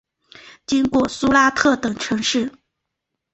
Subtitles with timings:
[0.65, 2.51] 经过苏拉特等城市。